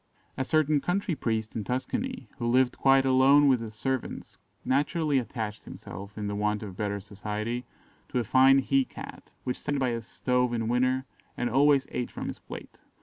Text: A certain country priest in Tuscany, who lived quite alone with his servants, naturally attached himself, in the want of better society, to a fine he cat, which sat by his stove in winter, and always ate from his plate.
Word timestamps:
A 0.35 0.43
certain 0.43 0.81
country 0.81 1.13
priest 1.13 1.55
in 1.55 1.63
Tuscany, 1.63 2.27
who 2.39 2.47
lived 2.47 2.75
quite 2.75 3.05
alone 3.05 3.47
with 3.47 3.61
his 3.61 3.75
servants, 3.75 4.39
naturally 4.65 5.19
attached 5.19 5.65
himself, 5.65 6.17
in 6.17 6.25
the 6.25 6.33
want 6.35 6.63
of 6.63 6.75
better 6.75 6.99
society, 6.99 7.65
to 8.09 8.17
a 8.17 8.23
fine 8.23 8.57
he 8.57 8.83
cat, 8.83 9.29
which 9.43 9.59
sat 9.59 9.77
by 9.77 9.91
his 9.91 10.07
stove 10.07 10.53
in 10.53 10.67
winter, 10.67 11.05
and 11.37 11.51
always 11.51 11.85
ate 11.91 12.09
from 12.09 12.29
his 12.29 12.39
plate. 12.39 12.79